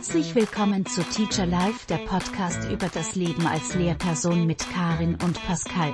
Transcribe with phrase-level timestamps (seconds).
[0.00, 5.38] Herzlich willkommen zu Teacher Life, der Podcast über das Leben als Lehrperson mit Karin und
[5.44, 5.92] Pascal.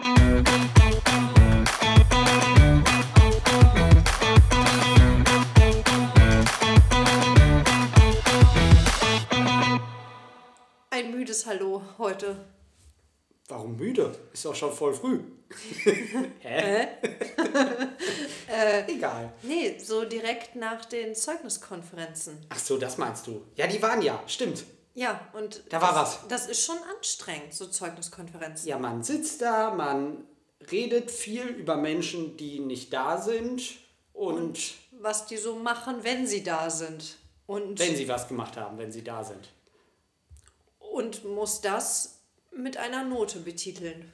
[10.91, 12.37] Ein müdes Hallo heute.
[13.49, 14.13] Warum müde?
[14.33, 15.21] Ist doch schon voll früh.
[16.41, 16.89] Hä?
[18.89, 19.33] Egal.
[19.43, 22.45] Nee, so direkt nach den Zeugniskonferenzen.
[22.49, 23.43] Ach so, das meinst du.
[23.55, 24.65] Ja, die waren ja, stimmt.
[24.95, 26.29] Ja, und Da war das, was.
[26.29, 28.69] das ist schon anstrengend, so Zeugniskonferenzen.
[28.69, 30.25] Ja, man sitzt da, man
[30.73, 33.63] redet viel über Menschen, die nicht da sind
[34.13, 34.59] und,
[34.99, 37.19] Was die so machen, wenn sie da sind.
[37.47, 39.53] Und, wenn sie was gemacht haben, wenn sie da sind.
[40.79, 42.16] und muss das
[42.57, 44.13] mit einer Note betiteln.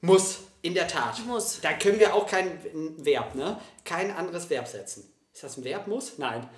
[0.00, 1.24] Muss, in der Tat.
[1.26, 1.60] Muss.
[1.60, 2.58] Da können wir auch kein
[2.98, 3.60] Verb, ne?
[3.84, 5.12] Kein anderes Verb setzen.
[5.32, 6.18] Ist das ein Verb, muss?
[6.18, 6.48] Nein.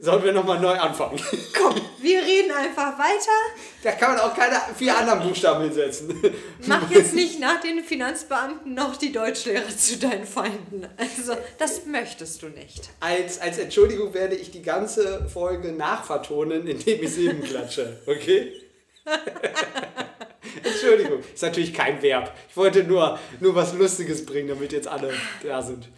[0.00, 1.20] Sollen wir nochmal neu anfangen?
[1.56, 3.30] Komm, wir reden einfach weiter.
[3.84, 6.20] da kann man auch keine vier anderen Buchstaben hinsetzen.
[6.66, 10.88] Mach jetzt nicht nach den Finanzbeamten noch die Deutschlehrer zu deinen Feinden.
[10.96, 12.90] Also, das möchtest du nicht.
[12.98, 18.00] Als, als Entschuldigung werde ich die ganze Folge nachvertonen, indem ich Silben klatsche.
[18.06, 18.52] Okay?
[20.62, 21.20] Entschuldigung.
[21.20, 22.34] Ist natürlich kein Verb.
[22.48, 25.12] Ich wollte nur, nur was Lustiges bringen, damit jetzt alle
[25.42, 25.88] da sind.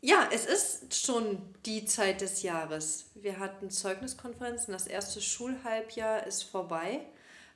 [0.00, 3.10] Ja, es ist schon die Zeit des Jahres.
[3.14, 7.00] Wir hatten Zeugniskonferenzen, das erste Schulhalbjahr ist vorbei.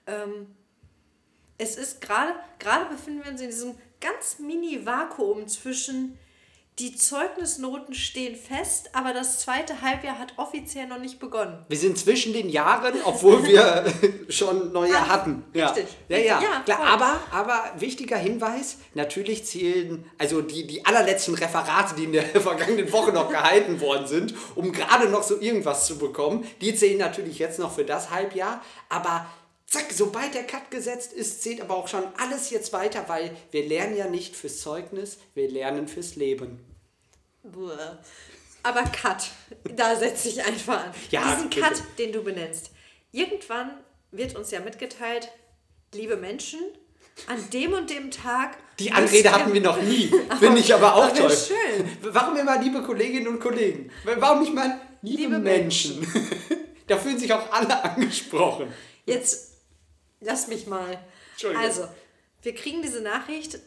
[0.07, 0.47] Ähm,
[1.59, 6.19] es ist gerade, gerade befinden wir uns in diesem ganz mini Vakuum zwischen
[6.79, 11.65] die Zeugnisnoten stehen fest, aber das zweite Halbjahr hat offiziell noch nicht begonnen.
[11.69, 13.85] Wir sind zwischen den Jahren, obwohl wir
[14.31, 15.45] schon Neujahr hatten.
[15.53, 15.69] Ja.
[15.69, 15.95] richtig.
[16.09, 16.41] Ja, ja.
[16.41, 22.13] Ja, Klar, aber, aber wichtiger Hinweis, natürlich zählen, also die, die allerletzten Referate, die in
[22.13, 26.75] der vergangenen Woche noch gehalten worden sind, um gerade noch so irgendwas zu bekommen, die
[26.75, 29.27] zählen natürlich jetzt noch für das Halbjahr, aber
[29.71, 33.65] zack, sobald der Cut gesetzt ist, zählt aber auch schon alles jetzt weiter, weil wir
[33.67, 36.61] lernen ja nicht fürs Zeugnis, wir lernen fürs Leben.
[37.43, 37.99] Buah.
[38.63, 39.31] Aber Cut,
[39.75, 40.93] da setze ich einfach an.
[41.11, 41.63] Ja, Diesen bitte.
[41.63, 42.73] Cut, den du benennst.
[43.13, 43.71] Irgendwann
[44.11, 45.31] wird uns ja mitgeteilt,
[45.95, 46.61] liebe Menschen,
[47.27, 48.59] an dem und dem Tag.
[48.79, 50.13] Die Anrede hatten wir noch nie.
[50.39, 51.31] Finde ich aber auch toll.
[51.31, 51.89] schön.
[52.13, 53.91] Warum immer liebe Kolleginnen und Kollegen?
[54.05, 56.07] Warum nicht mal liebe, Liebe Menschen?
[56.87, 58.73] da fühlen sich auch alle angesprochen.
[59.07, 59.50] Jetzt
[60.21, 60.99] lass mich mal.
[61.33, 61.65] Entschuldigung.
[61.65, 61.89] Also,
[62.43, 63.59] wir kriegen diese Nachricht.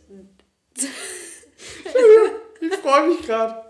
[0.75, 3.63] Ich freue mich gerade.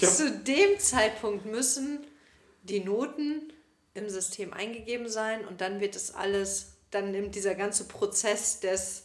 [0.00, 2.06] Zu dem Zeitpunkt müssen
[2.62, 3.52] die Noten
[3.94, 9.04] im System eingegeben sein und dann wird es alles, dann nimmt dieser ganze Prozess des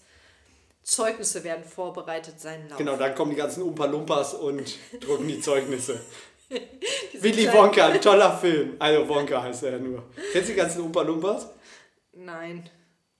[0.83, 2.77] Zeugnisse werden vorbereitet seinen Lauf.
[2.77, 5.99] Genau, dann kommen die ganzen Umpa Lumpas und drucken die Zeugnisse.
[7.13, 8.77] Willy Wonka, ein toller Film.
[8.79, 10.03] Also Wonka heißt er ja nur.
[10.31, 11.47] Kennst du die ganzen Umpa Lumpas?
[12.17, 12.69] Nein.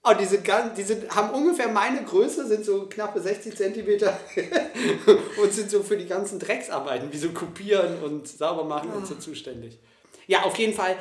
[0.04, 4.18] Oh, die, sind ganz, die sind, haben ungefähr meine Größe, sind so knappe 60 Zentimeter
[5.42, 9.16] und sind so für die ganzen Drecksarbeiten, wie so kopieren und sauber machen und so
[9.16, 9.80] zuständig.
[10.28, 10.98] Ja, auf jeden Fall,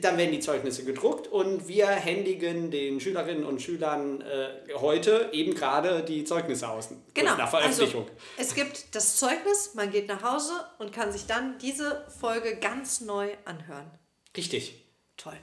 [0.00, 5.54] dann werden die Zeugnisse gedruckt und wir händigen den Schülerinnen und Schülern äh, heute eben
[5.54, 6.90] gerade die Zeugnisse aus.
[7.12, 7.36] Genau.
[7.36, 8.06] Nach Veröffentlichung.
[8.36, 12.56] Also, es gibt das Zeugnis, man geht nach Hause und kann sich dann diese Folge
[12.56, 13.90] ganz neu anhören.
[14.36, 14.84] Richtig.
[15.16, 15.36] Toll.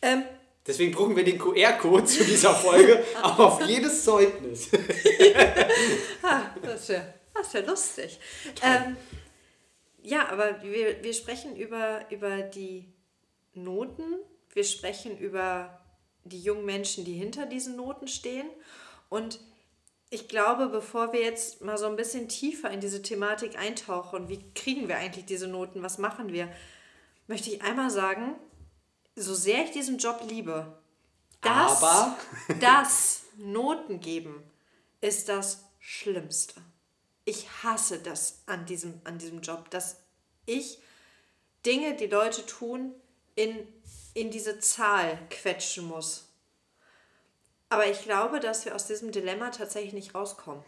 [0.00, 0.22] Ähm,
[0.66, 4.68] Deswegen drucken wir den QR-Code zu dieser Folge auf jedes Zeugnis.
[6.22, 8.20] ah, das ist ja, das ist ja lustig.
[8.62, 8.96] Ähm,
[10.02, 12.92] ja, aber wir, wir sprechen über, über die
[13.54, 14.14] Noten,
[14.52, 15.80] wir sprechen über
[16.24, 18.48] die jungen Menschen, die hinter diesen Noten stehen.
[19.08, 19.40] Und
[20.10, 24.44] ich glaube, bevor wir jetzt mal so ein bisschen tiefer in diese Thematik eintauchen, wie
[24.54, 26.48] kriegen wir eigentlich diese Noten, was machen wir,
[27.26, 28.34] möchte ich einmal sagen,
[29.16, 30.78] so sehr ich diesen Job liebe,
[31.40, 32.16] das, Aber-
[32.60, 34.42] das Noten geben
[35.00, 36.60] ist das Schlimmste.
[37.24, 39.96] Ich hasse das an diesem, an diesem Job, dass
[40.46, 40.78] ich
[41.64, 42.94] Dinge, die Leute tun,
[43.34, 43.56] in,
[44.14, 46.28] in diese Zahl quetschen muss.
[47.68, 50.62] Aber ich glaube, dass wir aus diesem Dilemma tatsächlich nicht rauskommen.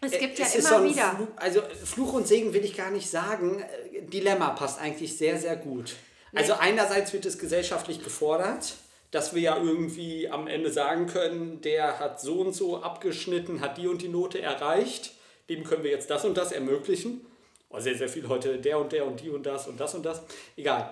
[0.00, 1.10] Es gibt ja Es so immer wieder.
[1.16, 3.60] Fluch, also Fluch und Segen will ich gar nicht sagen.
[3.60, 5.96] Äh, Dilemma passt eigentlich sehr, sehr gut.
[6.36, 8.74] Also einerseits wird es gesellschaftlich gefordert,
[9.10, 13.78] dass wir ja irgendwie am Ende sagen können, der hat so und so abgeschnitten, hat
[13.78, 15.12] die und die Note erreicht,
[15.48, 17.24] dem können wir jetzt das und das ermöglichen.
[17.70, 20.04] Oh, sehr, sehr viel heute der und der und die und das und das und
[20.04, 20.22] das.
[20.56, 20.90] Egal.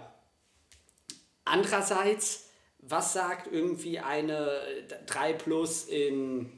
[1.44, 2.47] Andererseits,
[2.79, 4.61] was sagt irgendwie eine
[5.06, 6.50] 3 plus in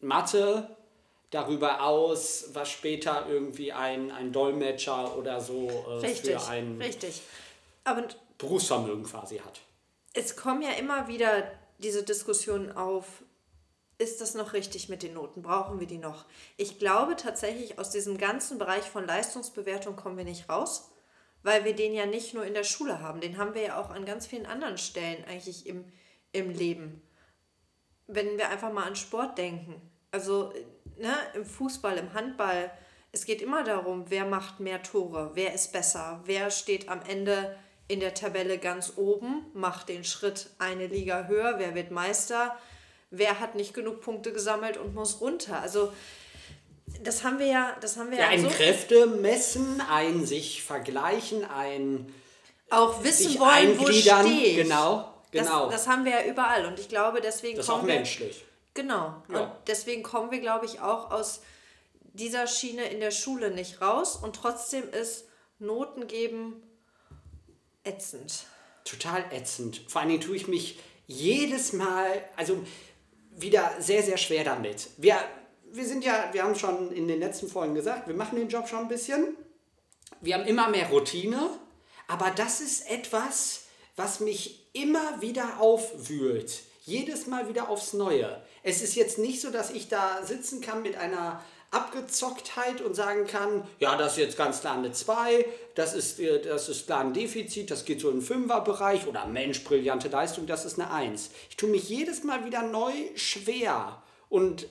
[0.00, 0.76] Mathe
[1.30, 6.80] darüber aus, was später irgendwie ein, ein Dolmetscher oder so äh, Richtig, für ein.
[6.80, 7.22] richtig.
[7.84, 8.04] Aber
[8.40, 9.60] Berufsvermögen quasi hat.
[10.12, 11.44] Es kommen ja immer wieder
[11.78, 13.22] diese Diskussionen auf,
[13.98, 15.42] ist das noch richtig mit den Noten?
[15.42, 16.24] Brauchen wir die noch?
[16.56, 20.90] Ich glaube tatsächlich, aus diesem ganzen Bereich von Leistungsbewertung kommen wir nicht raus,
[21.42, 23.90] weil wir den ja nicht nur in der Schule haben, den haben wir ja auch
[23.90, 25.84] an ganz vielen anderen Stellen eigentlich im,
[26.32, 27.02] im Leben.
[28.06, 30.52] Wenn wir einfach mal an Sport denken, also
[30.96, 32.70] ne, im Fußball, im Handball,
[33.12, 37.56] es geht immer darum, wer macht mehr Tore, wer ist besser, wer steht am Ende
[37.90, 42.56] in der Tabelle ganz oben, macht den Schritt eine Liga höher, wer wird Meister,
[43.10, 45.60] wer hat nicht genug Punkte gesammelt und muss runter.
[45.60, 45.92] Also
[47.02, 50.62] das haben wir ja, das haben wir Ja, ja, ein so Kräfte messen, ein sich
[50.62, 52.14] vergleichen, ein
[52.70, 54.62] auch wissen sich wollen, wo stehe.
[54.62, 55.64] Genau, genau.
[55.66, 57.96] Das, das haben wir ja überall und ich glaube, deswegen Das ist auch kommen wir
[57.96, 58.44] menschlich.
[58.74, 59.20] Genau.
[59.32, 59.40] Ja.
[59.40, 61.40] Und deswegen kommen wir, glaube ich, auch aus
[62.12, 65.24] dieser Schiene in der Schule nicht raus und trotzdem ist
[65.58, 66.62] Noten geben
[67.84, 68.44] ätzend.
[68.84, 69.82] total ätzend.
[69.88, 72.64] Vor allen Dingen tue ich mich jedes Mal, also
[73.30, 74.88] wieder sehr, sehr schwer damit.
[74.96, 75.16] Wir,
[75.72, 78.68] wir sind ja, wir haben schon in den letzten Folgen gesagt, wir machen den Job
[78.68, 79.36] schon ein bisschen.
[80.20, 81.50] Wir haben immer mehr Routine,
[82.08, 83.64] aber das ist etwas,
[83.96, 86.62] was mich immer wieder aufwühlt.
[86.84, 88.42] Jedes Mal wieder aufs Neue.
[88.62, 93.26] Es ist jetzt nicht so, dass ich da sitzen kann mit einer Abgezocktheit und sagen
[93.26, 95.44] kann, ja, das ist jetzt ganz klar eine 2,
[95.74, 99.26] das ist, äh, das ist klar ein Defizit, das geht so in den Fünferbereich oder
[99.26, 101.30] Mensch, brillante Leistung, das ist eine 1.
[101.48, 104.68] Ich tue mich jedes Mal wieder neu schwer und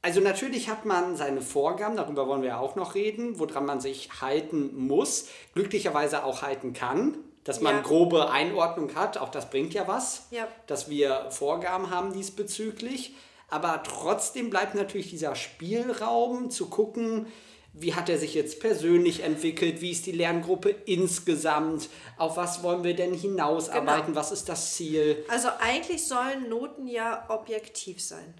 [0.00, 3.80] also natürlich hat man seine Vorgaben, darüber wollen wir ja auch noch reden, woran man
[3.80, 7.82] sich halten muss, glücklicherweise auch halten kann, dass man Ja.
[7.82, 10.46] grobe Einordnung hat, auch das bringt ja was, Ja.
[10.68, 13.14] dass wir Vorgaben haben diesbezüglich,
[13.48, 17.26] aber trotzdem bleibt natürlich dieser Spielraum zu gucken,
[17.72, 22.82] wie hat er sich jetzt persönlich entwickelt, wie ist die Lerngruppe insgesamt, auf was wollen
[22.82, 24.18] wir denn hinausarbeiten, Genau.
[24.18, 25.24] was ist das Ziel.
[25.28, 28.34] Also eigentlich sollen Noten ja objektiv sein.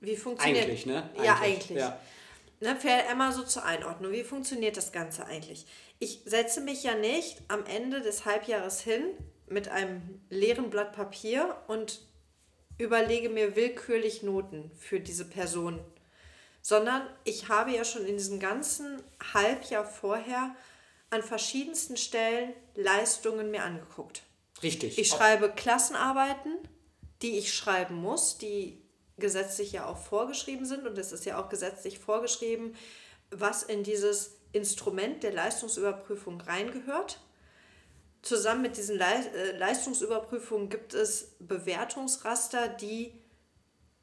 [0.00, 1.10] Wie funktioniert Eigentlich, ne?
[1.22, 1.78] Ja, Eigentlich, eigentlich.
[1.78, 1.98] ja.
[2.60, 4.12] Ne, vielleicht einmal so zur Einordnung.
[4.12, 5.66] Wie funktioniert das Ganze eigentlich?
[5.98, 9.02] Ich setze mich ja nicht am Ende des Halbjahres hin
[9.48, 12.00] mit einem leeren Blatt Papier und
[12.78, 15.80] überlege mir willkürlich Noten für diese Person,
[16.62, 20.54] sondern ich habe ja schon in diesem ganzen Halbjahr vorher
[21.10, 24.22] an verschiedensten Stellen Leistungen mir angeguckt.
[24.62, 24.98] Richtig.
[24.98, 26.56] Ich schreibe Klassenarbeiten,
[27.22, 28.82] die ich schreiben muss, die
[29.18, 32.74] gesetzlich ja auch vorgeschrieben sind und es ist ja auch gesetzlich vorgeschrieben,
[33.30, 37.20] was in dieses Instrument der Leistungsüberprüfung reingehört.
[38.24, 43.12] Zusammen mit diesen äh, Leistungsüberprüfungen gibt es Bewertungsraster, die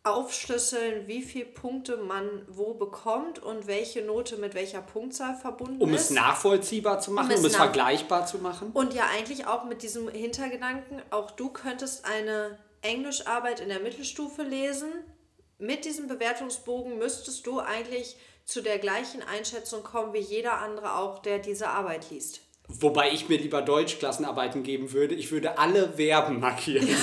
[0.04, 5.94] aufschlüsseln, wie viele Punkte man wo bekommt und welche Note mit welcher Punktzahl verbunden um
[5.94, 6.02] ist.
[6.02, 8.72] es nachvollziehbar zu machen, Um es um es vergleichbar zu machen.
[8.74, 14.44] Und ja, eigentlich auch mit diesem Hintergedanken, auch du könntest eine Englischarbeit in der Mittelstufe
[14.44, 14.92] lesen.
[15.58, 21.20] Mit diesem Bewertungsbogen müsstest du eigentlich zu der gleichen Einschätzung kommen wie jeder andere auch,
[21.20, 22.42] der diese Arbeit liest.
[22.80, 25.16] Wobei ich mir lieber Deutschklassenarbeiten geben würde.
[25.16, 26.88] Ich würde alle Verben markieren.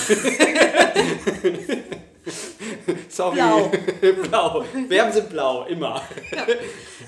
[3.09, 3.35] Sorry.
[3.35, 3.71] Blau.
[4.23, 4.65] blau.
[4.87, 6.01] Verben sind blau, immer.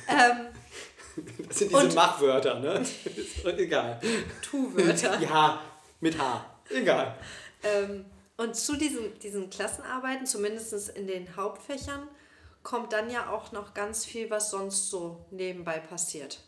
[0.08, 0.48] Ähm,
[1.48, 2.86] Das sind diese Machwörter, ne?
[3.58, 4.00] Egal.
[4.42, 5.20] Tu-Wörter.
[5.20, 5.62] Ja,
[6.00, 6.46] mit H.
[6.70, 7.16] Egal.
[7.64, 8.06] Ähm,
[8.38, 12.08] und zu diesen, diesen Klassenarbeiten, zumindest in den Hauptfächern,
[12.64, 16.40] kommt dann ja auch noch ganz viel, was sonst so nebenbei passiert.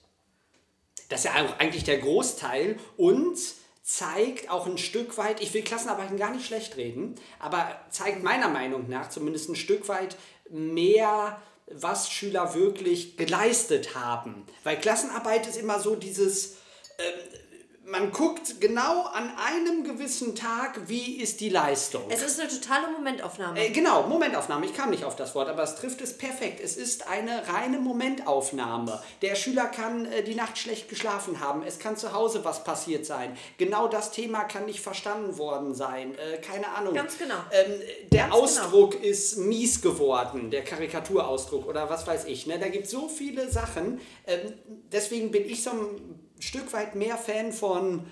[1.13, 3.37] Das ist ja auch eigentlich der Großteil und
[3.83, 8.49] zeigt auch ein Stück weit, ich will Klassenarbeiten gar nicht schlecht reden, aber zeigt meiner
[8.49, 10.17] Meinung nach zumindest ein Stück weit
[10.49, 14.47] mehr, was Schüler wirklich geleistet haben.
[14.63, 16.55] Weil Klassenarbeit ist immer so dieses,
[16.97, 17.39] ähm,
[17.85, 22.03] man guckt genau an einem gewissen Tag, wie ist die Leistung.
[22.09, 23.59] Es ist eine totale Momentaufnahme.
[23.59, 24.65] Äh, genau, Momentaufnahme.
[24.65, 26.61] Ich kam nicht auf das Wort, aber es trifft es perfekt.
[26.63, 29.01] Es ist eine reine Momentaufnahme.
[29.21, 31.63] Der Schüler kann äh, die Nacht schlecht geschlafen haben.
[31.63, 33.37] Es kann zu Hause was passiert sein.
[33.57, 36.15] Genau das Thema kann nicht verstanden worden sein.
[36.15, 36.93] Äh, keine Ahnung.
[36.93, 37.35] Ganz genau.
[37.51, 38.43] Ähm, der Ganz genau.
[38.43, 42.47] Ausdruck ist mies geworden, der Karikaturausdruck oder was weiß ich.
[42.47, 42.59] Ne?
[42.59, 43.99] Da gibt es so viele Sachen.
[44.25, 44.53] Ähm,
[44.89, 48.05] deswegen bin ich so ein Stück weit mehr Fan von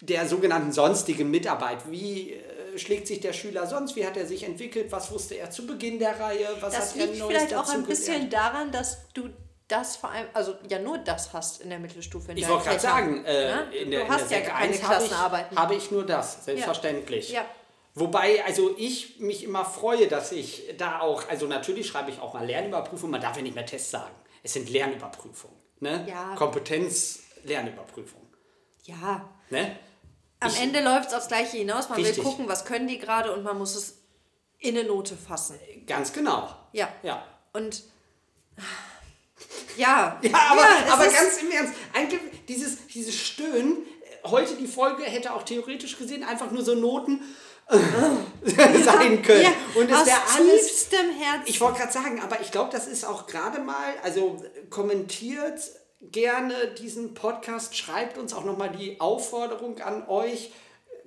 [0.00, 1.90] der sogenannten sonstigen Mitarbeit.
[1.90, 3.96] Wie äh, schlägt sich der Schüler sonst?
[3.96, 4.92] Wie hat er sich entwickelt?
[4.92, 6.46] Was wusste er zu Beginn der Reihe?
[6.60, 8.32] Was Das hat er liegt Neues vielleicht auch ein bisschen gelernt?
[8.32, 9.28] daran, dass du
[9.66, 12.30] das vor allem, also ja nur das hast in der Mittelstufe.
[12.32, 13.66] In Ich wollte gerade sagen, äh, ne?
[13.82, 15.58] in der, du in hast der ja keine 1 habe ich, Klassenarbeiten.
[15.58, 17.30] habe ich nur das, selbstverständlich.
[17.32, 17.44] Ja.
[17.94, 22.32] Wobei, also ich mich immer freue, dass ich da auch, also natürlich schreibe ich auch
[22.32, 24.14] mal Lernüberprüfungen, man darf ja nicht mehr Tests sagen.
[24.42, 25.56] Es sind Lernüberprüfungen.
[25.80, 26.06] Ne?
[26.08, 26.34] Ja.
[26.36, 28.22] Kompetenz, Lernüberprüfung.
[28.84, 29.78] ja, Ne?
[30.40, 31.88] am Ich- Ende läuft es aufs Gleiche hinaus.
[31.88, 32.18] Man Richtig.
[32.18, 33.98] will gucken, was können die gerade und man muss es
[34.58, 35.58] in eine Note fassen.
[35.86, 36.54] Ganz genau.
[36.72, 36.88] Ja.
[37.02, 37.24] Ja.
[37.52, 37.82] Und
[39.76, 43.78] ja, Ja, aber, es aber ganz im Ernst, eigentlich dieses, dieses Stöhnen,
[44.24, 47.22] äh, heute die Folge hätte auch theoretisch gesehen einfach nur so Noten
[47.68, 47.78] äh,
[48.82, 49.42] sein können.
[49.42, 50.66] ja, Und es wäre alles.
[50.66, 51.44] tiefstem Herzen.
[51.46, 55.60] Ich wollte gerade sagen, aber ich glaube, das ist auch gerade mal, also kommentiert
[56.00, 60.52] gerne diesen Podcast, schreibt uns auch nochmal die Aufforderung an euch,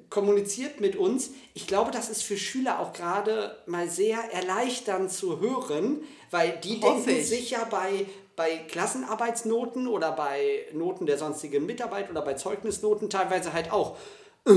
[0.10, 1.32] kommuniziert mit uns.
[1.54, 6.82] Ich glaube, das ist für Schüler auch gerade mal sehr erleichternd zu hören, weil die
[6.82, 7.30] Hoffe denken ich.
[7.30, 8.06] sich ja bei,
[8.36, 13.96] bei Klassenarbeitsnoten oder bei Noten der sonstigen Mitarbeit oder bei Zeugnisnoten teilweise halt auch.
[14.46, 14.52] äh,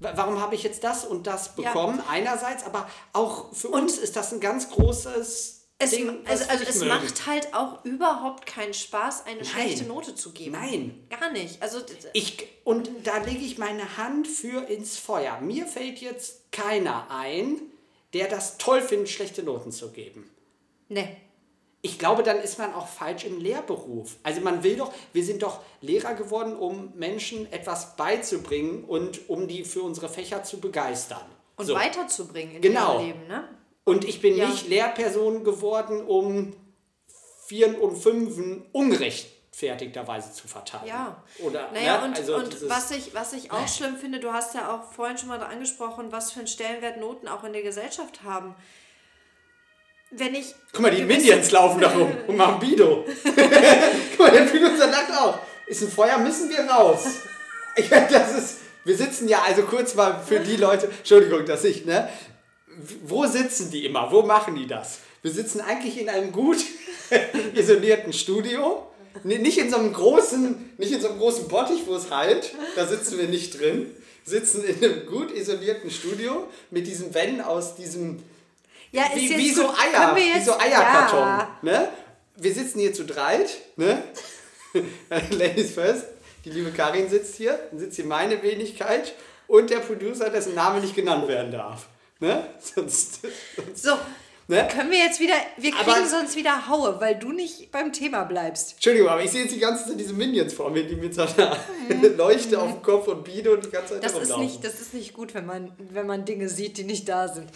[0.00, 1.72] Warum habe ich jetzt das und das Ja.
[1.72, 2.00] bekommen?
[2.08, 6.76] Einerseits, aber auch für uns ist das ein ganz großes es, Ding, also, also es
[6.80, 6.88] mögen.
[6.88, 10.52] macht halt auch überhaupt keinen Spaß, eine schlechte Note zu geben.
[10.52, 11.06] Nein.
[11.08, 11.62] Gar nicht.
[11.62, 11.78] Also
[12.12, 15.40] Ich, und da lege ich meine Hand für ins Feuer.
[15.40, 17.60] Mir fällt jetzt keiner ein,
[18.12, 20.28] der das toll findet, schlechte Noten zu geben.
[20.88, 21.16] ne.
[21.80, 24.16] Ich glaube, dann ist man auch falsch im Lehrberuf.
[24.24, 29.46] Also man will doch, wir sind doch Lehrer geworden, um Menschen etwas beizubringen und um
[29.46, 31.24] die für unsere Fächer zu begeistern.
[31.54, 31.74] Und So.
[31.76, 32.94] weiterzubringen in Genau.
[32.96, 33.48] ihrem Leben, ne?
[33.88, 34.48] Und ich bin Ja.
[34.48, 36.52] nicht Lehrperson geworden, um
[37.46, 40.86] Vieren und Fünfen ungerechtfertigterweise zu verteilen.
[40.86, 41.22] Ja.
[41.38, 42.04] Oder, Naja, ne?
[42.04, 45.16] und, also und was, ich, was ich auch schlimm finde, du hast ja auch vorhin
[45.16, 48.54] schon mal angesprochen, was für einen Stellenwert Noten auch in der Gesellschaft haben.
[50.10, 50.54] Wenn ich.
[50.72, 53.04] Guck mal, die Minions laufen da rum und machen Bido.
[53.24, 55.38] Guck mal, der Pinguin lacht auch.
[55.66, 57.06] Ist ein Feuer, müssen wir raus.
[57.90, 61.84] Ja, das ist, wir sitzen ja also kurz mal für die Leute, Entschuldigung, dass ich,
[61.84, 62.08] ne?
[63.04, 64.10] Wo sitzen die immer?
[64.12, 64.98] Wo machen die das?
[65.22, 66.58] Wir sitzen eigentlich in einem gut
[67.54, 68.86] isolierten Studio.
[69.24, 72.86] Nicht in so einem großen, nicht in so einem großen Bottich, wo es halt, da
[72.86, 73.90] sitzen wir nicht drin.
[74.24, 78.22] Sitzen in einem gut isolierten Studio mit diesen Wänden aus diesem
[78.92, 79.62] Ja, ist wie, jetzt wie so.
[79.70, 81.18] Eier, wir wie jetzt, so Eierkarton.
[81.18, 81.58] Ja.
[81.62, 81.88] Ne?
[82.36, 84.02] Wir sitzen hier zu dreit, ne?
[85.30, 86.04] Ladies first,
[86.44, 89.14] die liebe Karin sitzt hier, dann sitzt hier meine Wenigkeit
[89.48, 91.86] und der Producer, dessen Name nicht genannt werden darf.
[92.20, 92.48] Ne?
[92.58, 93.20] Sonst,
[93.56, 93.96] sonst, So,
[94.48, 94.66] ne?
[94.72, 95.34] können wir jetzt wieder.
[95.56, 98.72] Wir kriegen Aber- sonst wieder Haue, weil du nicht beim Thema bleibst.
[98.74, 101.22] Entschuldigung, aber ich sehe jetzt die ganze Zeit diese Minions vor mir, die mit so
[101.22, 101.56] einer
[102.16, 104.02] Leuchte auf dem Kopf und Bido die ganze Zeit Mhm.
[104.02, 104.44] Das ist, rumlaufen.
[104.46, 107.48] nicht, das ist nicht gut, wenn man, wenn man Dinge sieht, die nicht da sind.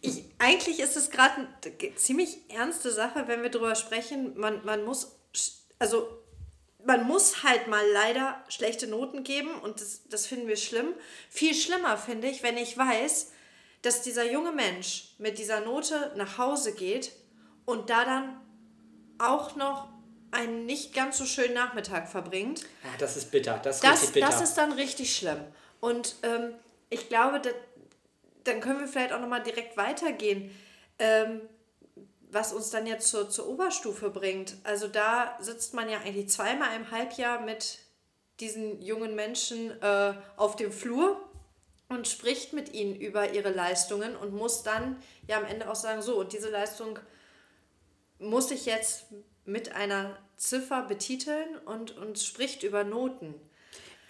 [0.00, 4.32] Ich, eigentlich ist es gerade eine ziemlich ernste Sache, wenn wir darüber sprechen.
[4.38, 5.12] Man, man muss,
[5.78, 6.08] also
[6.86, 10.86] man muss halt mal leider schlechte Noten geben und das, das finden wir schlimm.
[11.28, 13.30] Viel schlimmer finde ich, wenn ich weiß,
[13.82, 17.12] dass dieser junge Mensch mit dieser Note nach Hause geht
[17.64, 18.40] und da dann
[19.18, 19.88] auch noch
[20.30, 22.62] einen nicht ganz so schönen Nachmittag verbringt.
[22.84, 24.26] Ja, das ist bitter, das ist Das, bitter.
[24.26, 25.44] das ist dann richtig schlimm.
[25.80, 26.54] Und ähm,
[26.88, 27.50] ich glaube, da,
[28.44, 30.50] dann können wir vielleicht auch nochmal direkt weitergehen,
[30.98, 31.40] ähm,
[32.30, 34.54] was uns dann jetzt zur, zur Oberstufe bringt.
[34.62, 37.78] Also da sitzt man ja eigentlich zweimal im Halbjahr mit
[38.38, 41.20] diesen jungen Menschen äh, auf dem Flur
[41.90, 46.00] und spricht mit ihnen über ihre Leistungen und muss dann ja am Ende auch sagen,
[46.00, 46.98] so, und diese Leistung
[48.18, 49.06] muss ich jetzt
[49.44, 53.34] mit einer Ziffer betiteln und, und spricht über Noten.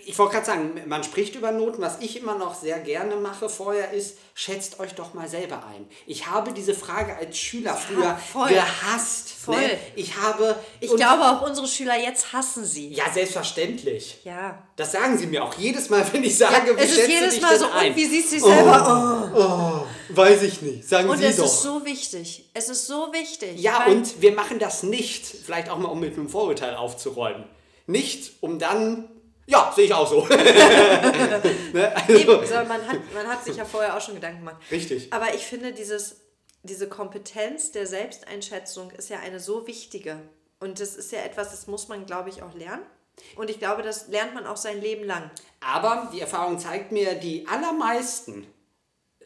[0.07, 1.83] Ich wollte gerade sagen, man spricht über Noten.
[1.83, 5.87] Was ich immer noch sehr gerne mache vorher ist, schätzt euch doch mal selber ein.
[6.07, 8.49] Ich habe diese Frage als Schüler früher voll.
[8.49, 9.31] gehasst.
[9.31, 9.57] Voll.
[9.57, 9.79] Ne?
[9.97, 10.57] Ich habe.
[10.81, 12.89] Ich glaube, auch unsere Schüler jetzt hassen sie.
[12.93, 14.19] Ja, selbstverständlich.
[14.25, 14.63] Ja.
[14.77, 17.59] Das sagen sie mir auch jedes Mal, wenn ich sage, wie es ist jedes Mal
[17.59, 17.91] so, ein?
[17.91, 19.87] und wie siehst du dich selber?
[20.11, 20.89] Weiß ich nicht.
[20.89, 21.45] Sagen Und Sie es doch.
[21.45, 22.51] ist so wichtig.
[22.55, 23.61] Es ist so wichtig.
[23.61, 27.45] ja, und wir machen das nicht, vielleicht auch mal, um mit einem Vorurteil aufzuräumen.
[27.87, 29.09] Nicht, um dann.
[29.51, 30.25] Ja, sehe ich auch so.
[31.73, 31.93] ne?
[31.97, 34.59] also, Eben, sondern man hat, man hat sich ja vorher auch schon Gedanken gemacht.
[34.71, 35.13] Richtig.
[35.13, 36.21] Aber ich finde, dieses,
[36.63, 40.21] diese Kompetenz der Selbsteinschätzung ist ja eine so wichtige.
[40.61, 42.83] Und das ist ja etwas, das muss man, glaube ich, auch lernen.
[43.35, 45.31] Und ich glaube, das lernt man auch sein Leben lang.
[45.61, 48.47] Aber die Erfahrung zeigt mir, die allermeisten,
[49.19, 49.25] äh,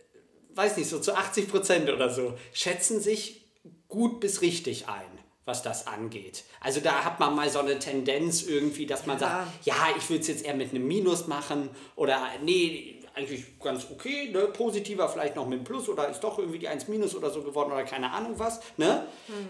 [0.55, 3.45] weiß nicht, so zu 80 Prozent oder so, schätzen sich
[3.89, 5.14] gut bis richtig ein,
[5.45, 6.45] was das angeht.
[6.61, 9.29] Also da hat man mal so eine Tendenz irgendwie, dass man Ja.
[9.29, 13.87] sagt, ja, ich würde es jetzt eher mit einem Minus machen oder nee, eigentlich ganz
[13.93, 14.47] okay, ne?
[14.47, 17.43] positiver vielleicht noch mit einem Plus oder ist doch irgendwie die 1 Minus oder so
[17.43, 18.61] geworden oder keine Ahnung was.
[18.77, 19.07] Ne?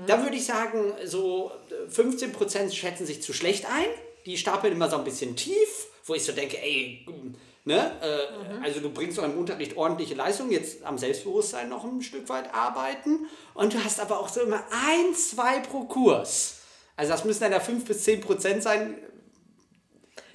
[0.07, 1.51] Da würde ich sagen, so
[1.87, 3.87] äh, 15 Prozent schätzen sich zu schlecht ein,
[4.27, 7.07] die stapeln immer so ein bisschen tief, wo ich so denke, ey,
[7.67, 7.93] Ne?
[8.03, 12.29] Äh, Also du bringst auch im Unterricht ordentliche Leistung, jetzt am Selbstbewusstsein noch ein Stück
[12.29, 16.57] weit arbeiten und du hast aber auch so immer ein, zwei pro Kurs.
[16.97, 18.99] Also das müssen dann ja 5 bis 10 Prozent sein.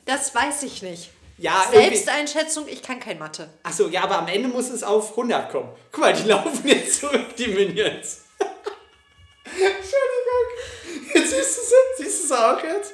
[0.06, 1.12] Das weiß ich nicht.
[1.38, 3.50] Ja, Selbsteinschätzung, ich kann kein Mathe.
[3.64, 5.70] Achso, ja, aber am Ende muss es auf 100 kommen.
[5.92, 8.24] Guck mal, die laufen jetzt zurück, die Minions.
[9.46, 11.14] Entschuldigung.
[11.14, 12.04] Jetzt siehst du sie?
[12.04, 12.94] Siehst du sie auch jetzt?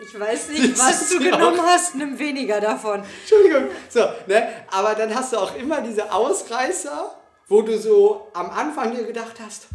[0.00, 3.02] Ich weiß nicht, was du genommen auch- hast, nimm weniger davon.
[3.20, 3.68] Entschuldigung.
[3.88, 4.64] So, ne?
[4.70, 7.14] Aber dann hast du auch immer diese Ausreißer,
[7.48, 9.66] wo du so am Anfang dir gedacht hast,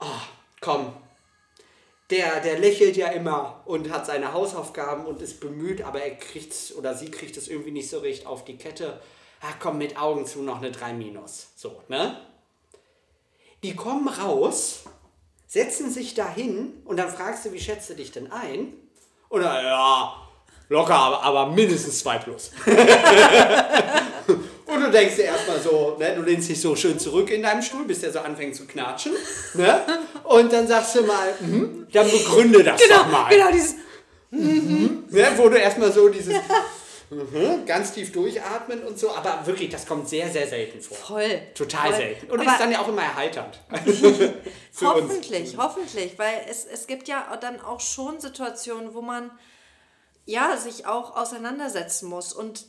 [0.00, 0.06] oh,
[0.60, 0.92] komm,
[2.10, 6.54] der, der lächelt ja immer und hat seine Hausaufgaben und ist bemüht, aber er kriegt
[6.76, 9.00] oder sie kriegt es irgendwie nicht so recht auf die Kette.
[9.40, 11.48] Ach komm, mit Augen zu noch eine 3 minus.
[11.54, 12.20] So, ne?
[13.62, 14.84] Die kommen raus,
[15.46, 18.72] setzen sich dahin und dann fragst du, wie schätzt du dich denn ein?
[19.28, 20.14] Und dann, ja,
[20.68, 22.50] locker, aber, aber mindestens 2 plus.
[24.66, 27.62] Und du denkst dir erstmal so, ne, du lehnst dich so schön zurück in deinem
[27.62, 29.12] Stuhl, bis der so anfängt zu knatschen.
[29.54, 29.80] Ne?
[30.24, 33.30] Und dann sagst du mal, mhm, dann begründe das doch mal.
[33.30, 33.76] genau dieses.
[34.30, 36.34] Ne, wo du erstmal so dieses
[37.10, 40.96] mhm, ganz tief durchatmen und so, aber wirklich, das kommt sehr, sehr selten vor.
[40.96, 41.40] Voll.
[41.54, 41.96] Total voll.
[41.96, 42.30] selten.
[42.30, 43.60] Und Aber ist dann ja auch immer erheiternd.
[43.70, 44.34] Für uns.
[44.82, 49.30] hoffentlich, hoffentlich, weil es, es gibt ja dann auch schon Situationen, wo man
[50.26, 52.32] ja sich auch auseinandersetzen muss.
[52.32, 52.66] Und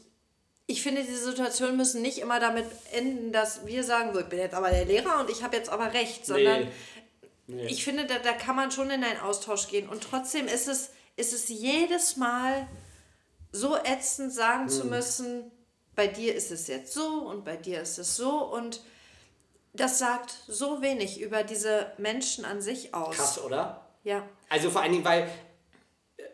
[0.68, 4.40] ich finde, diese Situationen müssen nicht immer damit enden, dass wir sagen, so, ich bin
[4.40, 6.68] jetzt aber der Lehrer und ich habe jetzt aber recht, sondern
[7.52, 7.66] Nee.
[7.66, 9.90] ich finde, da, da kann man schon in einen Austausch gehen.
[9.90, 12.68] Und trotzdem ist es, ist es jedes Mal
[13.52, 14.90] so ätzend sagen zu Hm.
[14.90, 15.52] müssen,
[15.96, 18.44] bei dir ist es jetzt so und bei dir ist es so.
[18.46, 18.82] Und
[19.74, 23.16] das sagt so wenig über diese Menschen an sich aus.
[23.16, 23.86] Krass, oder?
[24.04, 24.28] Ja.
[24.50, 25.30] Also vor allen Dingen, weil,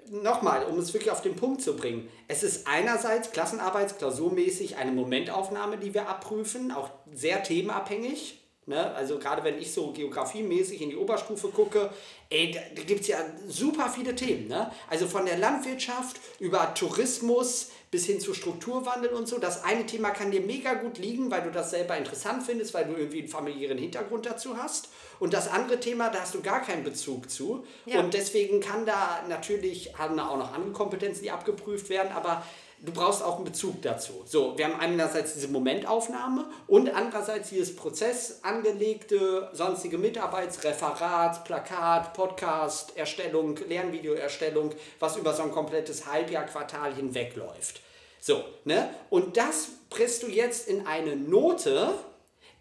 [0.10, 5.78] nochmal, um es wirklich auf den Punkt zu bringen, es ist einerseits klassenarbeitsklausurmäßig eine Momentaufnahme,
[5.78, 8.45] die wir abprüfen, auch sehr themenabhängig.
[8.68, 8.94] Ne?
[8.96, 11.92] Also gerade wenn ich so geografiemäßig in die Oberstufe gucke,
[12.32, 14.48] ey, da, da gibt es ja super viele Themen.
[14.48, 14.72] Ne?
[14.90, 19.38] Also von der Landwirtschaft über Tourismus bis hin zu Strukturwandel und so.
[19.38, 22.86] Das eine Thema kann dir mega gut liegen, weil du das selber interessant findest, weil
[22.86, 24.90] du irgendwie einen familiären Hintergrund dazu hast.
[25.20, 27.66] Und das andere Thema, da hast du gar keinen Bezug zu.
[27.86, 28.00] Ja.
[28.00, 32.44] Und deswegen kann da natürlich, haben da auch noch andere Kompetenzen, die abgeprüft werden, aber
[32.80, 34.24] du brauchst auch einen Bezug dazu.
[34.26, 42.96] So, wir haben einerseits diese Momentaufnahme und andererseits dieses Prozess angelegte sonstige Mitarbeitsreferat, Plakat, Podcast,
[42.98, 47.82] Erstellung, Lernvideoerstellung, was über so ein komplettes Halbjahr, Quartal hinweg läuft.
[48.20, 48.90] So, ne?
[49.10, 51.94] Und das presst du jetzt in eine Note,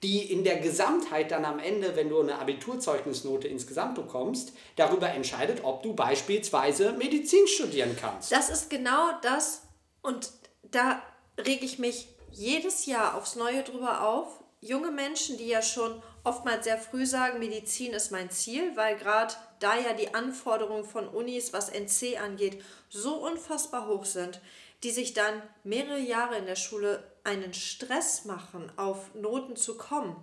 [0.05, 5.65] die in der Gesamtheit dann am Ende, wenn du eine Abiturzeugnisnote insgesamt bekommst, darüber entscheidet,
[5.65, 8.31] ob du beispielsweise Medizin studieren kannst.
[8.31, 9.63] Das ist genau das
[10.05, 11.03] und da
[11.39, 14.45] rege ich mich jedes Jahr aufs Neue drüber auf.
[14.61, 19.35] Junge Menschen, die ja schon oftmals sehr früh sagen, Medizin ist mein Ziel, weil gerade
[19.61, 24.41] da ja die Anforderungen von Unis, was NC angeht, so unfassbar hoch sind,
[24.83, 30.23] die sich dann mehrere Jahre in der Schule einen Stress machen, auf Noten zu kommen.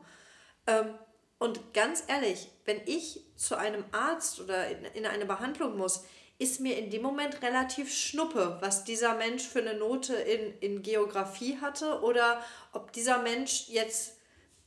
[0.67, 0.93] Ähm,
[1.39, 6.03] und ganz ehrlich, wenn ich zu einem Arzt oder in, in eine Behandlung muss,
[6.41, 10.81] ist mir in dem Moment relativ schnuppe, was dieser Mensch für eine Note in, in
[10.81, 14.13] Geografie hatte oder ob dieser Mensch jetzt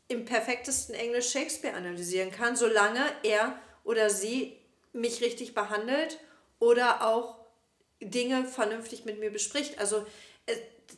[0.07, 4.57] im perfektesten Englisch Shakespeare analysieren kann, solange er oder sie
[4.93, 6.21] mich richtig behandelt
[6.61, 7.39] oder auch
[8.01, 9.81] Dinge vernünftig mit mir bespricht.
[9.81, 10.07] Also
[10.47, 10.55] äh,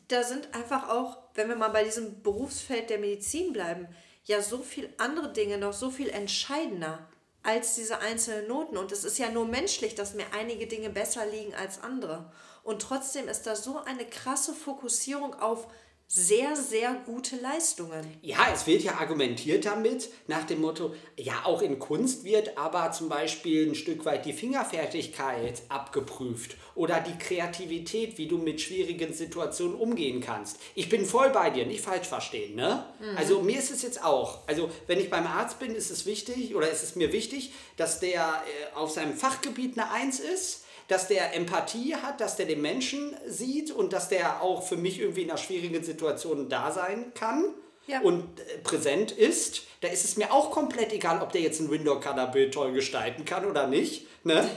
[0.08, 3.88] da sind einfach auch, wenn wir mal bei diesem Berufsfeld der Medizin bleiben,
[4.24, 7.08] ja so viel andere Dinge noch so viel entscheidender
[7.46, 8.76] als diese einzelnen Noten.
[8.76, 12.30] Und es ist ja nur menschlich, dass mir einige Dinge besser liegen als andere.
[12.64, 15.68] Und trotzdem ist da so eine krasse Fokussierung auf
[16.08, 18.16] sehr, sehr gute Leistungen.
[18.22, 22.92] Ja, es wird ja argumentiert damit, nach dem Motto, ja, auch in Kunst wird aber
[22.92, 29.12] zum Beispiel ein Stück weit die Fingerfertigkeit abgeprüft oder die Kreativität, wie du mit schwierigen
[29.12, 30.58] Situationen umgehen kannst.
[30.76, 32.86] Ich bin voll bei dir, nicht falsch verstehen, ne?
[33.16, 36.54] Also mir ist es jetzt auch, also wenn ich beim Arzt bin, ist es wichtig
[36.54, 41.08] oder ist es mir wichtig, dass der äh, auf seinem Fachgebiet eine Eins ist, dass
[41.08, 45.22] der Empathie hat, dass der den Menschen sieht und dass der auch für mich irgendwie
[45.22, 47.44] in einer schwierigen Situation da sein kann
[47.86, 48.00] Ja.
[48.00, 49.62] und äh, präsent ist.
[49.82, 53.44] Da ist es mir auch komplett egal, ob der jetzt ein Window-Color-Bild toll gestalten kann
[53.44, 54.06] oder nicht.
[54.24, 54.48] Ne?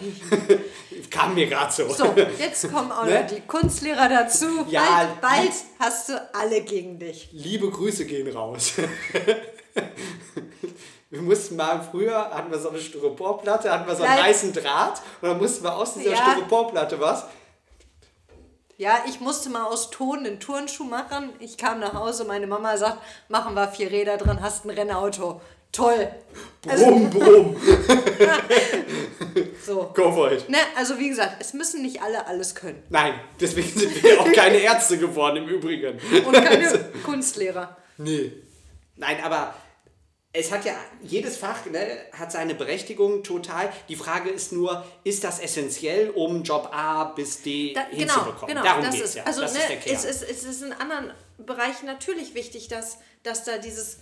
[1.11, 1.87] Kam mir gerade so.
[1.93, 3.21] So, jetzt kommen auch Ne?
[3.21, 4.65] noch die Kunstlehrer dazu.
[4.69, 7.29] Ja, bald, bald hast du alle gegen dich.
[7.33, 8.73] Liebe Grüße gehen raus.
[11.11, 14.53] Wir mussten mal früher, hatten wir so eine Styroporplatte, hatten wir so einen Bleib- weißen
[14.53, 16.31] Draht und dann mussten wir aus dieser Ja.
[16.31, 17.25] Styroporplatte was.
[18.77, 21.31] Ja, ich musste mal aus Ton einen Turnschuh machen.
[21.39, 25.41] Ich kam nach Hause, meine Mama sagt, machen wir vier Räder drin, hast ein Rennauto.
[25.71, 26.09] Toll.
[26.61, 27.55] Brumm, brumm.
[29.65, 29.91] So.
[29.93, 30.49] Go for it.
[30.49, 32.81] Ne, also wie gesagt, es müssen nicht alle alles können.
[32.89, 35.99] Nein, deswegen sind wir auch keine Ärzte geworden im Übrigen.
[36.25, 37.77] Und keine Kunstlehrer.
[37.97, 38.31] Nee.
[38.95, 39.53] Nein, aber
[40.31, 43.73] es hat ja, jedes Fach ne, hat seine Berechtigung total.
[43.87, 48.55] Die Frage ist nur, ist das essentiell, um Job A bis D Da, genau, hinzubekommen?
[48.55, 48.63] genau.
[48.63, 49.23] Darum das geht es ist, ja.
[49.23, 49.95] Also das ne, ist der Kern.
[49.95, 54.01] es, ist, es ist in anderen Bereichen natürlich wichtig, dass, dass da dieses,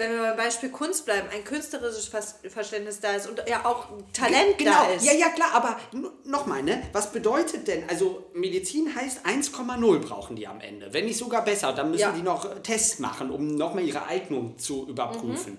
[0.00, 3.86] wenn wir beim Beispiel Kunst bleiben, ein künstlerisches Ver- Verständnis da ist und ja auch
[4.12, 4.72] Talent genau.
[4.72, 5.04] da ist.
[5.04, 5.78] Ja, ja, klar, aber
[6.24, 6.82] nochmal, ne?
[6.92, 10.92] Was bedeutet denn, also Medizin heißt 1,0 brauchen die am Ende.
[10.92, 12.12] Wenn nicht sogar besser, dann müssen Ja.
[12.12, 15.58] die noch äh, Tests machen, um nochmal ihre Eignung zu überprüfen.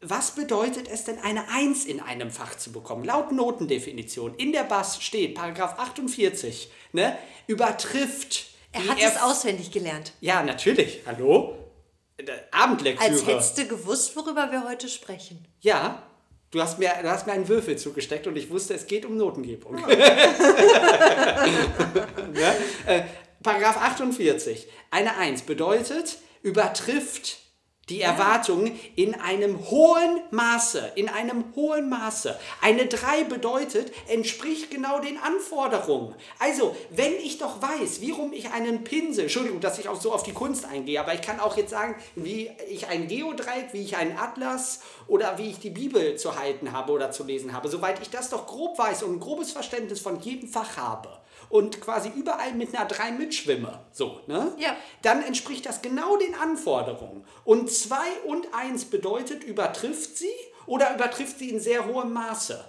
[0.00, 3.04] Was bedeutet es denn, eine 1 in einem Fach zu bekommen?
[3.04, 8.46] Laut Notendefinition in der BAS steht, Paragraph 48, ne, übertrifft.
[8.72, 10.12] Er hat es auswendig gelernt.
[10.20, 11.00] Ja, natürlich.
[11.06, 11.56] Hallo?
[12.50, 13.10] Abendlektüre.
[13.10, 15.46] Als hättest du gewusst, worüber wir heute sprechen.
[15.60, 16.02] Ja,
[16.50, 19.16] du hast, mir, du hast mir einen Würfel zugesteckt und ich wusste, es geht um
[19.16, 19.78] Notengebung.
[21.38, 21.46] Ah.
[22.32, 22.56] ne?
[22.86, 23.02] äh,
[23.42, 24.66] Paragraph 48.
[24.90, 27.38] Eine 1 bedeutet, übertrifft
[27.88, 30.92] die Erwartungen in einem hohen Maße.
[30.96, 32.36] In einem hohen Maße.
[32.60, 36.16] Eine 3 bedeutet, entspricht genau den Anforderungen.
[36.40, 40.24] Also, wenn ich doch weiß, warum ich einen Pinsel, Entschuldigung, dass ich auch so auf
[40.24, 43.96] die Kunst eingehe, aber ich kann auch jetzt sagen, wie ich ein Geodreieck, wie ich
[43.96, 48.02] einen Atlas oder wie ich die Bibel zu halten habe oder zu lesen habe, soweit
[48.02, 51.08] ich das doch grob weiß und ein grobes Verständnis von jedem Fach habe
[51.48, 54.52] und quasi überall mit einer 3 mitschwimme, so, ne?
[54.58, 54.76] Ja.
[55.02, 57.24] Dann entspricht das genau den Anforderungen.
[57.44, 60.30] Und 2 und 1 bedeutet, übertrifft sie
[60.66, 62.64] oder übertrifft sie in sehr hohem Maße.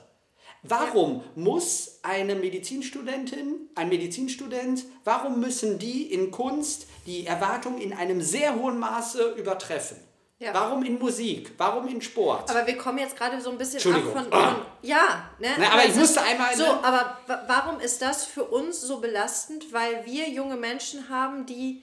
[0.64, 8.22] Warum muss eine Medizinstudentin, ein Medizinstudent, warum müssen die in Kunst die Erwartungen in einem
[8.22, 9.98] sehr hohen Maße übertreffen?
[10.40, 10.54] Ja.
[10.54, 11.52] Warum in Musik?
[11.58, 12.50] Warum in Sport?
[12.52, 15.50] Aber wir kommen jetzt gerade so ein bisschen ab von, von ja, ne?
[15.58, 16.84] Na, aber ich musste einmal, So, ne?
[16.84, 19.74] aber wa- warum ist das für uns so belastend?
[19.74, 21.82] Weil wir junge Menschen haben, die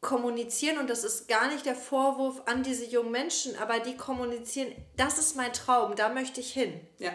[0.00, 4.72] kommunizieren und das ist gar nicht der Vorwurf an diese jungen Menschen, aber die kommunizieren,
[4.96, 6.80] das ist mein Traum, da möchte ich hin.
[6.98, 7.12] ja.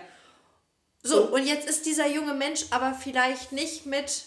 [1.04, 4.26] So, und jetzt ist dieser junge Mensch aber vielleicht nicht mit,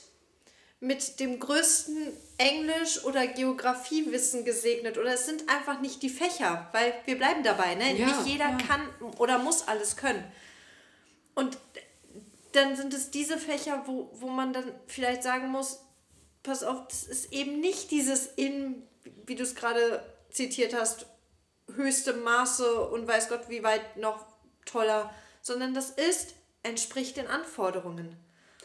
[0.79, 2.09] mit dem größten
[2.41, 7.75] Englisch- oder Geografiewissen gesegnet oder es sind einfach nicht die Fächer, weil wir bleiben dabei,
[7.75, 7.95] ne?
[7.95, 8.57] Ja, nicht jeder ja.
[8.57, 10.25] kann oder muss alles können.
[11.35, 11.59] Und
[12.53, 15.81] dann sind es diese Fächer, wo, wo man dann vielleicht sagen muss,
[16.43, 18.83] pass auf, das ist eben nicht dieses in,
[19.27, 21.05] wie du es gerade zitiert hast,
[21.75, 24.25] höchste Maße und weiß Gott, wie weit noch
[24.65, 28.17] toller, sondern das ist, entspricht den Anforderungen.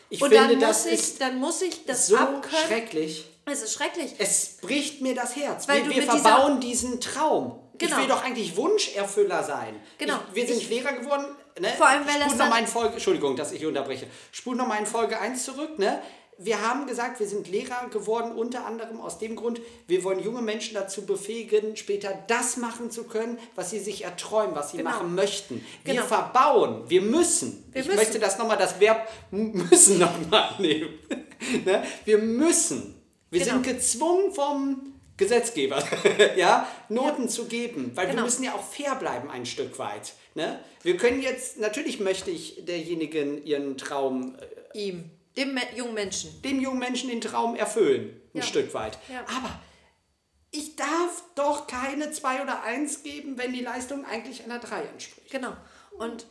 [0.09, 2.67] Ich und finde, dann das muss ich, ist dann muss ich das so abkönnen.
[2.67, 3.29] schrecklich.
[3.45, 4.13] Es ist schrecklich.
[4.17, 5.67] Es bricht mir das Herz.
[5.67, 7.59] Weil wir wir verbauen diesen Traum.
[7.77, 7.95] Genau.
[7.95, 9.75] Ich will doch eigentlich Wunscherfüller sein.
[9.97, 10.15] Genau.
[10.29, 11.25] Ich, wir sind Ich- Lehrer geworden.
[11.59, 11.69] Ne?
[11.77, 14.07] Vor allem, weil Spul das noch Folge, Entschuldigung, dass ich unterbreche.
[14.31, 15.77] Spul noch mal in Folge 1 zurück.
[15.79, 16.01] Ne?
[16.37, 20.41] Wir haben gesagt, wir sind Lehrer geworden, unter anderem aus dem Grund, wir wollen junge
[20.41, 24.89] Menschen dazu befähigen, später das machen zu können, was sie sich erträumen, was sie Genau.
[24.89, 25.65] machen möchten.
[25.85, 26.05] Wir Genau.
[26.05, 27.63] verbauen, wir müssen.
[27.71, 27.97] Wir ich müssen.
[27.99, 30.99] möchte das nochmal, das Verb müssen nochmal nehmen.
[31.65, 31.83] ne?
[32.03, 32.94] Wir müssen.
[33.35, 33.53] Wir Genau.
[33.55, 35.83] sind gezwungen vom Gesetzgeber,
[36.35, 38.23] ja, Noten zu geben, weil wir Genau.
[38.25, 40.13] müssen ja auch fair bleiben ein Stück weit.
[40.35, 40.59] Ne?
[40.83, 44.35] Wir können jetzt, natürlich möchte ich derjenigen ihren Traum,
[44.73, 46.41] äh, Ihm, dem jungen Menschen.
[46.41, 48.43] dem jungen Menschen den Traum erfüllen, ein Ja.
[48.43, 48.97] Stück weit.
[49.09, 49.21] Ja.
[49.21, 49.59] Aber
[50.51, 55.31] ich darf doch keine 2 oder 1 geben, wenn die Leistung eigentlich einer 3 entspricht.
[55.31, 55.53] Genau.
[55.97, 56.25] Und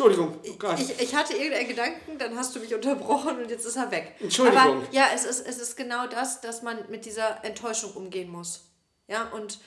[0.00, 3.76] Entschuldigung, oh ich, ich hatte irgendeinen Gedanken, dann hast du mich unterbrochen und jetzt ist
[3.76, 4.16] er weg.
[4.20, 4.60] Entschuldigung.
[4.60, 8.70] Aber ja, es ist, es ist genau das, dass man mit dieser Enttäuschung umgehen muss.
[9.08, 9.58] Ja, und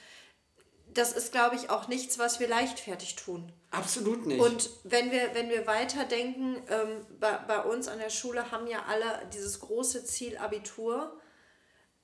[0.94, 3.52] das ist, glaube ich, auch nichts, was wir leichtfertig tun.
[3.72, 4.40] Absolut nicht.
[4.40, 8.84] Und wenn wir, wenn wir weiterdenken, ähm, bei, bei uns an der Schule haben ja
[8.88, 11.20] alle dieses große Ziel Abitur.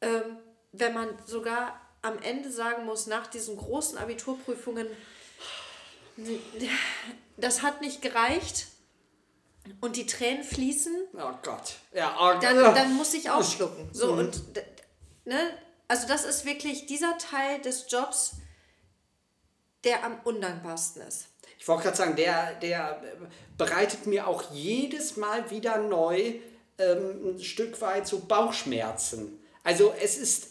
[0.01, 0.37] Ähm,
[0.71, 4.87] wenn man sogar am Ende sagen muss, nach diesen großen Abiturprüfungen,
[7.41, 8.67] das hat nicht gereicht
[9.81, 11.75] und die Tränen fließen, oh Gott.
[11.93, 13.89] Ja, oh, dann, dann muss ich ausschlucken.
[13.93, 14.63] So, und d-
[15.25, 15.39] ne,
[15.87, 18.33] also das ist wirklich dieser Teil des Jobs,
[19.83, 21.27] der am undankbarsten ist.
[21.57, 23.01] Ich wollte gerade sagen, der, der
[23.57, 26.35] bereitet mir auch jedes Mal wieder neu
[26.77, 29.39] ähm, ein Stück weit so Bauchschmerzen.
[29.63, 30.48] Also es ist,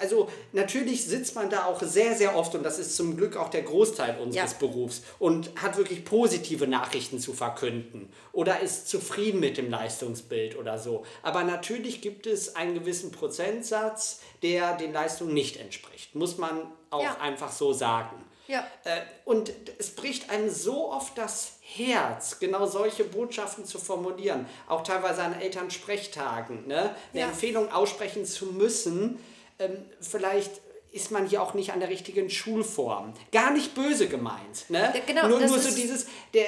[0.00, 3.48] also natürlich sitzt man da auch sehr, sehr oft und das ist zum Glück auch
[3.48, 4.58] der Großteil unseres Ja.
[4.58, 10.78] Berufs und hat wirklich positive Nachrichten zu verkünden oder ist zufrieden mit dem Leistungsbild oder
[10.78, 11.04] so.
[11.22, 16.14] Aber natürlich gibt es einen gewissen Prozentsatz, der den Leistungen nicht entspricht.
[16.14, 17.18] Muss man auch Ja.
[17.20, 18.16] einfach so sagen.
[18.48, 18.66] Ja.
[18.84, 24.46] Äh, und es bricht einem so oft das Herz, genau solche Botschaften zu formulieren.
[24.68, 26.66] Auch teilweise an Elternsprechtagen.
[26.66, 26.94] Ne?
[27.12, 27.28] Eine Ja.
[27.28, 29.18] Empfehlung aussprechen zu müssen.
[29.64, 30.50] Ähm, vielleicht
[30.92, 33.14] ist man hier auch nicht an der richtigen Schulform.
[33.32, 34.68] Gar nicht böse gemeint.
[34.68, 34.92] Ne?
[34.94, 36.44] Ja, genau, nur nur so dieses, der,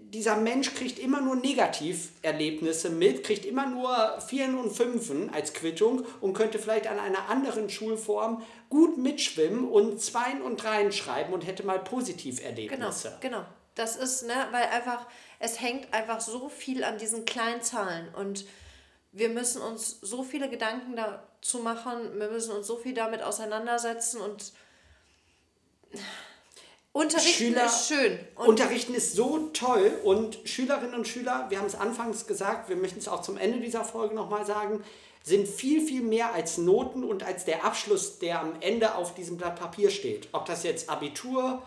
[0.00, 6.04] dieser Mensch kriegt immer nur Negativerlebnisse mit, kriegt immer nur Vieren und Fünfen als Quittung
[6.20, 11.46] und könnte vielleicht an einer anderen Schulform gut mitschwimmen und Zweien und Dreien schreiben und
[11.46, 13.18] hätte mal Genau, Positiverlebnisse.
[13.20, 13.44] genau.
[13.74, 15.06] Das ist, ne, weil einfach,
[15.38, 18.44] es hängt einfach so viel an diesen kleinen Zahlen und
[19.12, 24.20] wir müssen uns so viele Gedanken dazu machen, wir müssen uns so viel damit auseinandersetzen
[24.20, 24.52] und
[26.92, 28.18] Unterrichten Schüler- ist schön.
[28.34, 32.76] Und Unterrichten ist so toll und Schülerinnen und Schüler, wir haben es anfangs gesagt, wir
[32.76, 34.82] möchten es auch zum Ende dieser Folge nochmal sagen,
[35.22, 39.36] sind viel, viel mehr als Noten und als der Abschluss, der am Ende auf diesem
[39.36, 40.28] Blatt Papier steht.
[40.32, 41.62] Ob das jetzt Abitur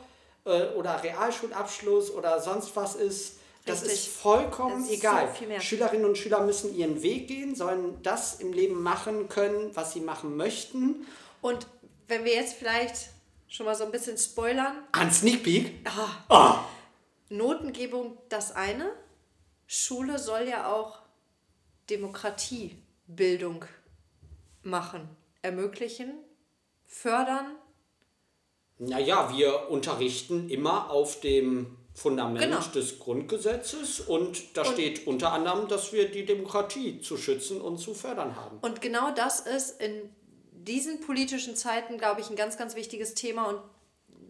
[0.45, 4.07] äh, oder Realschulabschluss oder sonst was ist, das Richtig.
[4.07, 5.33] ist vollkommen Das ist egal.
[5.39, 5.59] so.
[5.59, 10.01] Schülerinnen und Schüler müssen ihren Weg gehen, sollen das im Leben machen können, was sie
[10.01, 11.05] machen möchten.
[11.41, 11.67] Und
[12.07, 13.09] wenn wir jetzt vielleicht
[13.47, 15.85] schon mal so ein bisschen spoilern, An Sneak Peek.
[17.29, 18.91] Notengebung das eine,
[19.67, 20.99] Schule soll ja auch
[21.89, 23.65] Demokratiebildung
[24.63, 25.07] machen,
[25.41, 26.13] ermöglichen,
[26.85, 27.55] fördern.
[28.79, 32.61] Naja, wir unterrichten immer auf dem Fundament Genau.
[32.73, 37.93] des Grundgesetzes und da steht unter anderem, dass wir die Demokratie zu schützen und zu
[37.93, 38.57] fördern haben.
[38.61, 40.09] Und genau das ist in
[40.53, 43.59] diesen politischen Zeiten, glaube ich, ein ganz, ganz wichtiges Thema und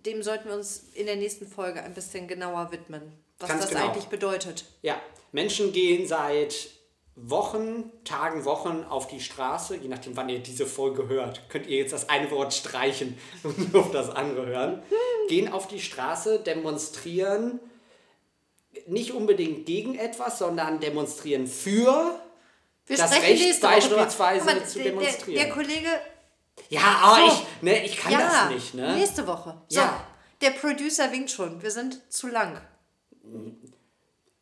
[0.05, 3.03] dem sollten wir uns in der nächsten Folge ein bisschen genauer widmen,
[3.39, 3.85] was Ganz das genau.
[3.89, 4.65] eigentlich bedeutet.
[4.81, 4.99] Ja,
[5.31, 6.69] Menschen gehen seit
[7.15, 11.77] Wochen, Tagen, Wochen auf die Straße, je nachdem, wann ihr diese Folge hört, könnt ihr
[11.77, 14.81] jetzt das eine Wort streichen und auf das andere hören.
[15.31, 17.61] Gehen auf die Straße, demonstrieren
[18.87, 22.19] nicht unbedingt gegen etwas, sondern demonstrieren für
[22.85, 25.41] Wir Das Recht Woche beispielsweise mal, zu der- der- demonstrieren.
[25.45, 25.87] Der, Kollege,
[26.67, 27.33] Ja, aber So.
[27.33, 28.93] ich, ne, ich kann ja, das nicht, ne?
[28.97, 29.55] nächste Woche.
[29.69, 30.05] So, Ja.
[30.41, 31.61] der Producer winkt schon.
[31.63, 32.59] Wir sind zu lang.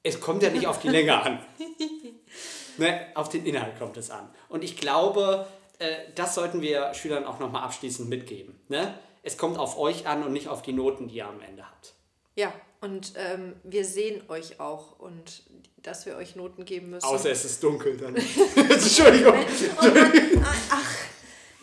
[0.01, 1.45] Es kommt ja nicht auf die Länge an.
[2.77, 4.27] ne, auf den Inhalt kommt es an.
[4.47, 5.47] Und ich glaube,
[5.77, 8.59] äh, das sollten wir Schülern auch nochmal abschließend mitgeben.
[8.69, 8.97] Ne?
[9.23, 11.93] Es kommt auf euch an und nicht auf die Noten, die ihr am Ende habt.
[12.35, 15.43] Ja, und ähm, wir sehen euch auch und
[15.77, 17.05] dass wir euch Noten geben müssen.
[17.05, 18.15] Außer es ist dunkel dann.
[18.55, 19.33] Entschuldigung.
[19.81, 20.95] Dann, ach, ach,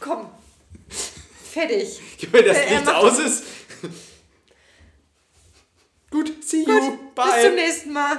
[0.00, 0.30] komm.
[1.50, 2.00] Fertig.
[2.30, 3.44] Wenn das Er Licht aus ist.
[6.10, 6.66] Gut, see you.
[6.66, 7.50] Bis zum Bye.
[7.54, 8.18] nächsten Mal.